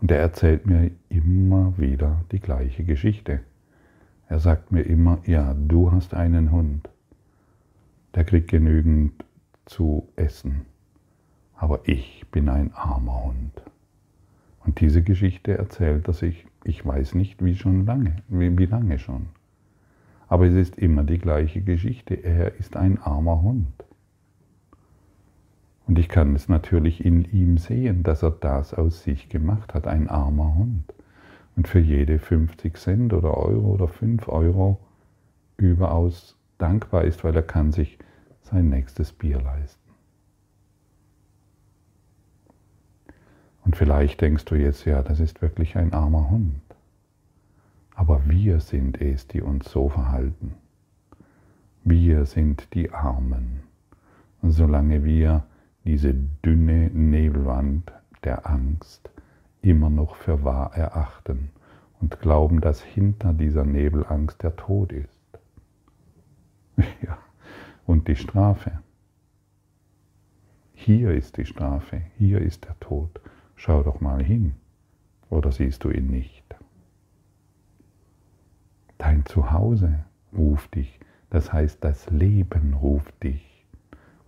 Und 0.00 0.10
er 0.10 0.20
erzählt 0.20 0.66
mir 0.66 0.90
immer 1.10 1.74
wieder 1.76 2.24
die 2.32 2.40
gleiche 2.40 2.84
Geschichte. 2.84 3.40
Er 4.28 4.38
sagt 4.38 4.72
mir 4.72 4.82
immer, 4.82 5.18
ja, 5.26 5.54
du 5.54 5.92
hast 5.92 6.14
einen 6.14 6.50
Hund, 6.50 6.88
der 8.14 8.24
kriegt 8.24 8.48
genügend 8.48 9.24
zu 9.66 10.08
essen, 10.16 10.66
aber 11.56 11.80
ich 11.84 12.26
bin 12.30 12.48
ein 12.48 12.72
armer 12.74 13.24
Hund. 13.24 13.62
Und 14.64 14.80
diese 14.80 15.02
Geschichte 15.02 15.56
erzählt 15.56 16.08
er 16.08 16.14
sich, 16.14 16.46
ich 16.64 16.84
weiß 16.84 17.14
nicht 17.14 17.44
wie 17.44 17.54
schon 17.54 17.84
lange, 17.84 18.16
wie, 18.28 18.56
wie 18.56 18.66
lange 18.66 18.98
schon. 18.98 19.26
Aber 20.26 20.46
es 20.46 20.54
ist 20.54 20.78
immer 20.78 21.04
die 21.04 21.18
gleiche 21.18 21.60
Geschichte. 21.60 22.14
Er 22.14 22.54
ist 22.56 22.76
ein 22.76 22.98
armer 23.00 23.42
Hund. 23.42 23.72
Und 25.86 25.98
ich 25.98 26.08
kann 26.08 26.34
es 26.34 26.48
natürlich 26.48 27.04
in 27.04 27.24
ihm 27.24 27.58
sehen, 27.58 28.02
dass 28.02 28.22
er 28.22 28.30
das 28.30 28.72
aus 28.72 29.02
sich 29.02 29.28
gemacht 29.28 29.74
hat, 29.74 29.86
ein 29.86 30.08
armer 30.08 30.54
Hund. 30.54 30.94
Und 31.56 31.68
für 31.68 31.78
jede 31.78 32.18
50 32.18 32.76
Cent 32.78 33.12
oder 33.12 33.36
Euro 33.36 33.74
oder 33.74 33.86
5 33.86 34.28
Euro 34.28 34.80
überaus 35.58 36.36
dankbar 36.58 37.04
ist, 37.04 37.22
weil 37.22 37.36
er 37.36 37.42
kann 37.42 37.70
sich 37.70 37.98
sein 38.44 38.68
nächstes 38.68 39.12
Bier 39.12 39.40
leisten. 39.40 39.80
Und 43.64 43.76
vielleicht 43.76 44.20
denkst 44.20 44.44
du 44.44 44.54
jetzt, 44.54 44.84
ja, 44.84 45.02
das 45.02 45.20
ist 45.20 45.40
wirklich 45.42 45.76
ein 45.76 45.92
armer 45.92 46.30
Hund. 46.30 46.60
Aber 47.94 48.28
wir 48.28 48.60
sind 48.60 49.00
es, 49.00 49.26
die 49.26 49.40
uns 49.40 49.70
so 49.70 49.88
verhalten. 49.88 50.54
Wir 51.82 52.26
sind 52.26 52.74
die 52.74 52.92
Armen. 52.92 53.62
Solange 54.42 55.04
wir 55.04 55.44
diese 55.84 56.14
dünne 56.14 56.90
Nebelwand 56.90 57.92
der 58.24 58.46
Angst 58.46 59.10
immer 59.62 59.90
noch 59.90 60.16
für 60.16 60.44
wahr 60.44 60.74
erachten 60.74 61.50
und 62.00 62.20
glauben, 62.20 62.60
dass 62.60 62.82
hinter 62.82 63.32
dieser 63.32 63.64
Nebelangst 63.64 64.42
der 64.42 64.56
Tod 64.56 64.92
ist. 64.92 65.10
Ja, 67.02 67.18
und 67.86 68.08
die 68.08 68.16
Strafe. 68.16 68.80
Hier 70.72 71.12
ist 71.12 71.36
die 71.36 71.46
Strafe, 71.46 72.02
hier 72.18 72.40
ist 72.40 72.64
der 72.64 72.78
Tod. 72.80 73.20
Schau 73.56 73.82
doch 73.82 74.00
mal 74.00 74.22
hin. 74.22 74.54
Oder 75.30 75.52
siehst 75.52 75.84
du 75.84 75.90
ihn 75.90 76.08
nicht? 76.08 76.44
Dein 78.98 79.24
Zuhause 79.26 80.04
ruft 80.36 80.74
dich. 80.74 80.98
Das 81.30 81.52
heißt, 81.52 81.82
das 81.82 82.10
Leben 82.10 82.74
ruft 82.74 83.22
dich. 83.22 83.66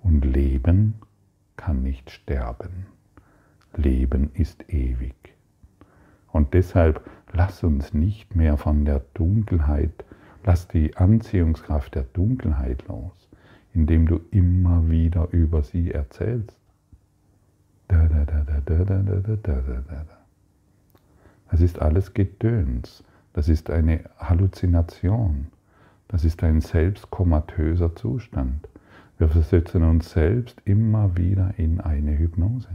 Und 0.03 0.25
Leben 0.25 0.95
kann 1.57 1.83
nicht 1.83 2.11
sterben. 2.11 2.87
Leben 3.75 4.31
ist 4.35 4.73
ewig. 4.73 5.15
Und 6.33 6.55
deshalb 6.55 7.09
lass 7.33 7.63
uns 7.63 7.95
nicht 7.95 8.35
mehr 8.35 8.57
von 8.57 8.85
der 8.85 9.01
Dunkelheit, 9.15 10.05
lass 10.45 10.69
die 10.69 10.97
Anziehungskraft 10.97 11.95
der 11.95 12.05
Dunkelheit 12.05 12.87
los, 12.89 13.26
indem 13.77 14.07
du 14.07 14.21
immer 14.31 14.89
wieder 14.89 15.29
über 15.33 15.63
sie 15.63 15.93
erzählst. 15.93 16.57
Das 21.51 21.61
ist 21.61 21.81
alles 21.81 22.15
Gedöns. 22.15 23.05
Das 23.35 23.49
ist 23.51 23.69
eine 23.71 24.01
Halluzination. 24.19 25.49
Das 26.09 26.25
ist 26.25 26.43
ein 26.43 26.63
selbstkomatöser 26.63 27.95
Zustand. 27.95 28.67
Wir 29.19 29.29
versetzen 29.29 29.83
uns 29.83 30.11
selbst 30.11 30.61
immer 30.65 31.17
wieder 31.17 31.53
in 31.59 31.81
eine 31.81 32.19
Hypnose. 32.19 32.69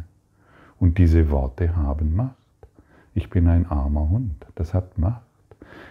Und 0.79 0.99
diese 0.99 1.31
Worte 1.31 1.75
haben 1.75 2.15
Macht. 2.15 2.35
Ich 3.15 3.29
bin 3.29 3.47
ein 3.47 3.65
armer 3.65 4.09
Hund, 4.09 4.45
das 4.55 4.73
hat 4.73 4.97
Macht. 4.97 5.21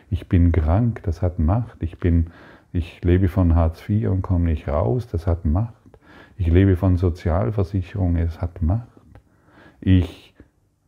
Ich 0.09 0.29
bin 0.29 0.53
krank, 0.53 1.03
das 1.03 1.21
hat 1.21 1.39
Macht. 1.39 1.83
Ich, 1.83 1.99
bin, 1.99 2.29
ich 2.73 3.03
lebe 3.03 3.29
von 3.29 3.55
Hartz 3.55 3.89
IV 3.89 4.09
und 4.09 4.23
komme 4.23 4.47
nicht 4.47 4.69
raus, 4.69 5.09
das 5.09 5.27
hat 5.27 5.45
Macht. 5.45 5.75
Ich 6.37 6.47
lebe 6.47 6.77
von 6.77 6.97
Sozialversicherung, 6.97 8.17
es 8.17 8.41
hat 8.41 8.63
Macht 8.63 9.01
ich, 9.81 10.35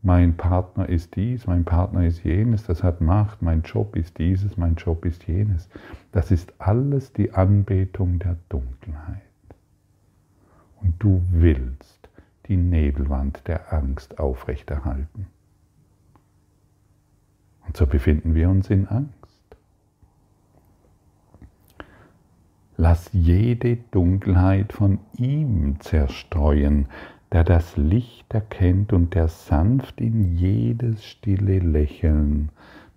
mein 0.03 0.37
Partner 0.37 0.89
ist 0.89 1.17
dies, 1.17 1.47
mein 1.47 1.65
Partner 1.65 2.05
ist 2.07 2.25
jenes, 2.25 2.65
das 2.65 2.83
hat 2.83 3.01
Macht, 3.01 3.41
mein 3.41 3.63
Job 3.63 3.97
ist 3.97 4.19
dieses, 4.19 4.57
mein 4.57 4.75
Job 4.75 5.05
ist 5.05 5.27
jenes. 5.27 5.69
Das 6.11 6.31
ist 6.31 6.53
alles 6.59 7.13
die 7.13 7.33
Anbetung 7.33 8.19
der 8.19 8.37
Dunkelheit. 8.49 9.23
Und 10.81 10.95
du 10.99 11.23
willst 11.31 12.09
die 12.49 12.57
Nebelwand 12.57 13.47
der 13.47 13.73
Angst 13.73 14.19
aufrechterhalten. 14.19 15.29
Und 17.67 17.77
so 17.77 17.87
befinden 17.87 18.35
wir 18.35 18.51
uns 18.51 18.69
in 18.69 18.89
Angst. 18.89 19.22
Lass 22.77 23.11
jede 23.13 23.77
Dunkelheit 23.91 24.73
von 24.73 24.99
ihm 25.17 25.79
zerstreuen, 25.81 26.87
der 27.31 27.45
das 27.45 27.77
Licht 27.77 28.33
erkennt 28.33 28.93
und 28.93 29.15
der 29.15 29.29
sanft 29.29 30.01
in 30.01 30.37
jedes 30.37 31.05
stille 31.05 31.59
Lächeln 31.59 32.51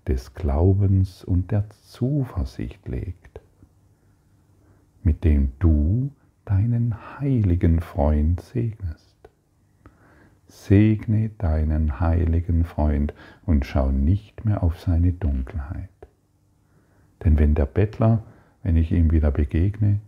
des 0.08 0.34
Glaubens 0.34 1.24
und 1.24 1.52
der 1.52 1.70
Zuversicht 1.70 2.88
legt, 2.88 3.42
mit 5.04 5.24
dem 5.24 5.52
du 5.60 6.12
deinen 6.46 6.96
heiligen 7.20 7.82
Freund 7.82 8.40
segnest. 8.42 9.16
Segne 10.48 11.32
deinen 11.38 12.00
heiligen 12.00 12.66
Freund 12.66 13.14
und 13.46 13.66
schau 13.66 13.92
nicht 13.92 14.46
mehr 14.46 14.64
auf 14.64 14.80
seine 14.80 15.12
Dunkelheit. 15.12 15.90
Denn 17.24 17.40
wenn 17.40 17.56
der 17.56 17.66
Bettler, 17.66 18.24
wenn 18.66 18.78
ich 18.78 18.92
ihm 18.92 19.12
wieder 19.12 19.30
begegne 19.30 20.00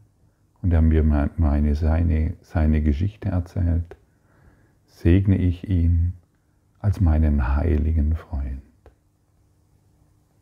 und 0.63 0.74
er 0.74 0.82
mir 0.82 1.04
meine, 1.04 1.76
seine, 1.76 2.34
seine 2.41 2.82
Geschichte 2.82 3.30
erzählt, 3.30 3.96
segne 4.88 5.38
ich 5.38 5.70
ihn 5.70 6.13
als 6.80 7.00
meinen 7.00 7.56
heiligen 7.56 8.15
Freund. 8.15 8.63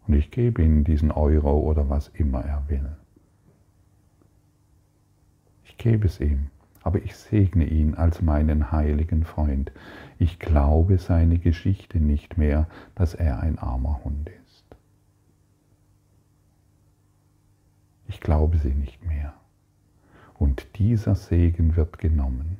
Und 0.08 0.13
ich 0.13 0.32
gebe 0.32 0.63
ihm 0.63 0.86
diesen 0.86 1.12
Euro 1.12 1.60
oder 1.60 1.89
was 1.89 2.08
immer 2.08 2.39
er 2.45 2.63
will. 2.69 2.89
Ich 5.65 5.78
gebe 5.78 6.08
es 6.08 6.21
ihm, 6.21 6.51
aber 6.84 7.04
ich 7.04 7.17
segne 7.17 7.65
ihn 7.65 7.95
als 7.95 8.21
meinen 8.21 8.71
heiligen 8.71 9.25
Freund. 9.25 9.73
Ich 10.19 10.39
glaube 10.39 10.99
seine 10.99 11.38
Geschichte 11.38 11.99
nicht 11.99 12.38
mehr, 12.38 12.69
dass 12.95 13.13
er 13.13 13.41
ein 13.41 13.60
armer 13.60 14.06
Hund 14.06 14.30
ist. 14.30 14.44
Ich 18.07 18.19
glaube 18.19 18.57
sie 18.57 18.73
nicht 18.73 19.05
mehr. 19.05 19.33
Und 20.33 20.77
dieser 20.77 21.15
Segen 21.15 21.75
wird 21.75 21.97
genommen 21.97 22.57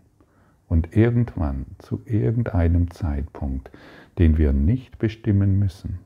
und 0.68 0.96
irgendwann, 0.96 1.66
zu 1.78 2.02
irgendeinem 2.06 2.90
Zeitpunkt, 2.92 3.70
den 4.18 4.38
wir 4.38 4.54
nicht 4.54 4.98
bestimmen 4.98 5.60
müssen, 5.60 6.00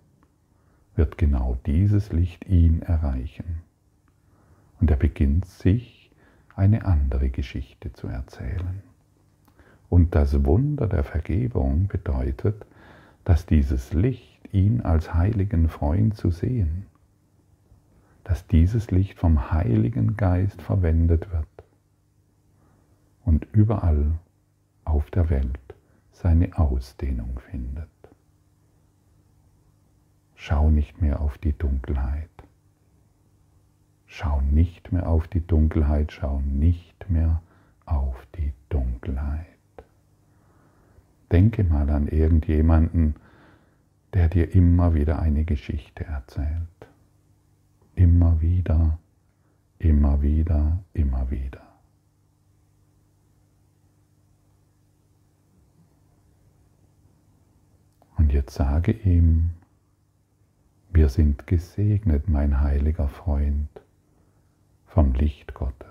wird 0.95 1.17
genau 1.17 1.57
dieses 1.65 2.11
Licht 2.11 2.47
ihn 2.47 2.81
erreichen. 2.81 3.61
Und 4.81 4.91
er 4.91 4.97
beginnt 4.97 5.45
sich 5.45 6.11
eine 6.55 6.85
andere 6.85 7.29
Geschichte 7.29 7.93
zu 7.93 8.07
erzählen. 8.07 8.83
Und 9.89 10.13
das 10.13 10.43
Wunder 10.45 10.87
der 10.87 11.03
Vergebung 11.03 11.87
bedeutet, 11.87 12.65
dass 13.23 13.45
dieses 13.45 13.93
Licht 13.93 14.53
ihn 14.53 14.81
als 14.81 15.13
heiligen 15.13 15.69
Freund 15.69 16.15
zu 16.15 16.31
sehen, 16.31 16.85
dass 18.29 18.45
dieses 18.45 18.91
Licht 18.91 19.17
vom 19.17 19.51
Heiligen 19.51 20.15
Geist 20.15 20.61
verwendet 20.61 21.31
wird 21.31 21.47
und 23.25 23.47
überall 23.53 24.19
auf 24.85 25.09
der 25.09 25.31
Welt 25.31 25.57
seine 26.11 26.55
Ausdehnung 26.55 27.39
findet. 27.49 27.89
Schau 30.35 30.69
nicht 30.69 31.01
mehr 31.01 31.21
auf 31.21 31.39
die 31.39 31.57
Dunkelheit. 31.57 32.29
Schau 34.05 34.41
nicht 34.41 34.91
mehr 34.91 35.09
auf 35.09 35.27
die 35.27 35.41
Dunkelheit, 35.41 36.11
schau 36.11 36.39
nicht 36.41 37.09
mehr 37.09 37.41
auf 37.87 38.27
die 38.37 38.53
Dunkelheit. 38.69 39.47
Denke 41.31 41.63
mal 41.63 41.89
an 41.89 42.07
irgendjemanden, 42.07 43.15
der 44.13 44.27
dir 44.29 44.53
immer 44.53 44.93
wieder 44.93 45.17
eine 45.17 45.45
Geschichte 45.45 46.05
erzählt. 46.05 46.68
Immer 47.99 48.39
wieder, 48.39 48.97
immer 49.77 50.21
wieder, 50.21 50.81
immer 50.93 51.29
wieder. 51.29 51.61
Und 58.15 58.31
jetzt 58.31 58.53
sage 58.53 58.93
ihm, 58.93 59.49
wir 60.93 61.09
sind 61.09 61.45
gesegnet, 61.45 62.29
mein 62.29 62.61
heiliger 62.61 63.09
Freund, 63.09 63.67
vom 64.85 65.11
Licht 65.13 65.53
Gottes. 65.53 65.88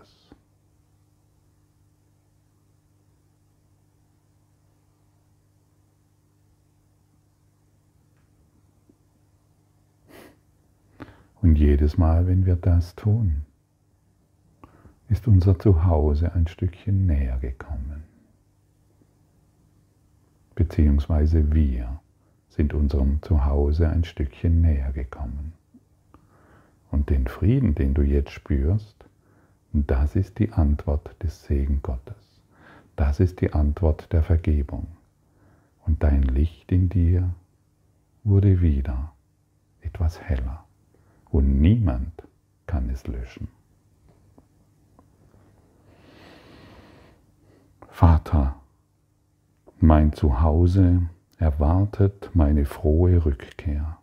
Und 11.40 11.56
jedes 11.56 11.98
Mal, 11.98 12.26
wenn 12.26 12.46
wir 12.46 12.56
das 12.56 12.96
tun, 12.96 13.44
ist 15.08 15.26
unser 15.28 15.58
Zuhause 15.58 16.32
ein 16.32 16.46
Stückchen 16.46 17.06
näher 17.06 17.38
gekommen. 17.38 18.04
Beziehungsweise 20.54 21.54
wir 21.54 22.00
sind 22.50 22.74
unserem 22.74 23.22
Zuhause 23.22 23.88
ein 23.88 24.04
Stückchen 24.04 24.60
näher 24.60 24.92
gekommen. 24.92 25.52
Und 26.90 27.10
den 27.10 27.26
Frieden, 27.28 27.74
den 27.74 27.94
du 27.94 28.02
jetzt 28.02 28.30
spürst, 28.30 29.04
das 29.72 30.16
ist 30.16 30.38
die 30.38 30.52
Antwort 30.52 31.14
des 31.22 31.44
Segen 31.44 31.80
Gottes. 31.82 32.42
Das 32.96 33.20
ist 33.20 33.40
die 33.40 33.52
Antwort 33.52 34.12
der 34.12 34.24
Vergebung. 34.24 34.88
Und 35.86 36.02
dein 36.02 36.22
Licht 36.22 36.72
in 36.72 36.88
dir 36.88 37.30
wurde 38.24 38.60
wieder 38.60 39.12
etwas 39.80 40.20
heller. 40.20 40.67
Und 41.30 41.60
niemand 41.60 42.12
kann 42.66 42.88
es 42.90 43.06
löschen. 43.06 43.48
Vater, 47.88 48.54
mein 49.80 50.12
Zuhause 50.12 51.08
erwartet 51.38 52.30
meine 52.34 52.64
frohe 52.64 53.24
Rückkehr. 53.24 53.98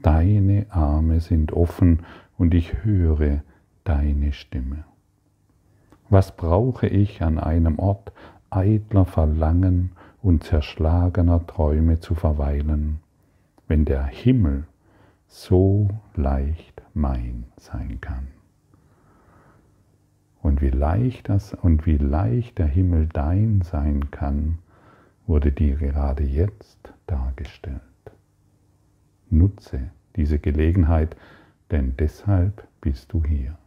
Deine 0.00 0.66
Arme 0.70 1.20
sind 1.20 1.52
offen 1.52 2.04
und 2.36 2.54
ich 2.54 2.84
höre 2.84 3.42
deine 3.84 4.32
Stimme. 4.32 4.84
Was 6.08 6.36
brauche 6.36 6.86
ich 6.86 7.22
an 7.22 7.38
einem 7.38 7.78
Ort 7.78 8.12
eitler 8.50 9.04
Verlangen 9.04 9.90
und 10.22 10.44
zerschlagener 10.44 11.46
Träume 11.46 12.00
zu 12.00 12.14
verweilen, 12.14 13.00
wenn 13.66 13.84
der 13.84 14.04
Himmel 14.04 14.64
so 15.28 15.88
leicht 16.14 16.82
mein 16.94 17.44
sein 17.56 18.00
kann? 18.00 18.28
Und 20.40 20.62
wie 20.62 20.70
leicht 20.70 21.28
das 21.28 21.54
und 21.54 21.86
wie 21.86 21.98
leicht 21.98 22.58
der 22.58 22.66
Himmel 22.66 23.06
dein 23.06 23.60
sein 23.62 24.10
kann, 24.10 24.58
wurde 25.26 25.52
dir 25.52 25.76
gerade 25.76 26.24
jetzt 26.24 26.92
dargestellt. 27.06 27.80
Nutze 29.30 29.90
diese 30.16 30.38
Gelegenheit, 30.38 31.16
denn 31.70 31.94
deshalb 31.98 32.66
bist 32.80 33.12
du 33.12 33.22
hier. 33.24 33.58